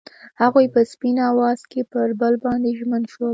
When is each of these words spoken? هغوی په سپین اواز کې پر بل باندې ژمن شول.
هغوی 0.41 0.65
په 0.73 0.79
سپین 0.91 1.17
اواز 1.31 1.59
کې 1.71 1.81
پر 1.91 2.07
بل 2.19 2.33
باندې 2.45 2.69
ژمن 2.79 3.03
شول. 3.13 3.29